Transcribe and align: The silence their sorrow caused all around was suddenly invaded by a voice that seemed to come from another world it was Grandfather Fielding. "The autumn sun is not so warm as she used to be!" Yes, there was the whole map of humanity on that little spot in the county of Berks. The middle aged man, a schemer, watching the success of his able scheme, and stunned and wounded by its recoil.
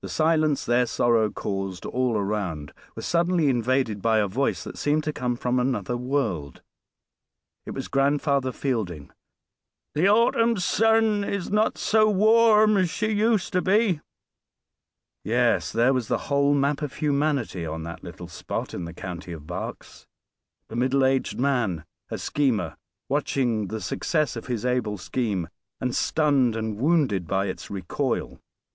The 0.00 0.08
silence 0.08 0.64
their 0.64 0.86
sorrow 0.86 1.30
caused 1.30 1.84
all 1.84 2.16
around 2.16 2.72
was 2.94 3.04
suddenly 3.04 3.50
invaded 3.50 4.00
by 4.00 4.16
a 4.16 4.26
voice 4.26 4.64
that 4.64 4.78
seemed 4.78 5.04
to 5.04 5.12
come 5.12 5.36
from 5.36 5.60
another 5.60 5.94
world 5.94 6.62
it 7.66 7.72
was 7.72 7.86
Grandfather 7.86 8.50
Fielding. 8.50 9.10
"The 9.94 10.08
autumn 10.08 10.56
sun 10.56 11.22
is 11.22 11.50
not 11.50 11.76
so 11.76 12.08
warm 12.08 12.78
as 12.78 12.88
she 12.88 13.10
used 13.12 13.52
to 13.52 13.60
be!" 13.60 14.00
Yes, 15.22 15.70
there 15.70 15.92
was 15.92 16.08
the 16.08 16.16
whole 16.32 16.54
map 16.54 16.80
of 16.80 16.94
humanity 16.94 17.66
on 17.66 17.82
that 17.82 18.02
little 18.02 18.28
spot 18.28 18.72
in 18.72 18.86
the 18.86 18.94
county 18.94 19.32
of 19.32 19.46
Berks. 19.46 20.06
The 20.70 20.76
middle 20.76 21.04
aged 21.04 21.38
man, 21.38 21.84
a 22.08 22.16
schemer, 22.16 22.78
watching 23.10 23.66
the 23.68 23.82
success 23.82 24.34
of 24.34 24.46
his 24.46 24.64
able 24.64 24.96
scheme, 24.96 25.50
and 25.78 25.94
stunned 25.94 26.56
and 26.56 26.78
wounded 26.78 27.26
by 27.26 27.48
its 27.48 27.70
recoil. 27.70 28.40